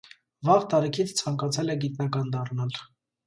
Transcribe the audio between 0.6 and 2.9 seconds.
տարիքից ցանկացել է գիտնական դառնալ։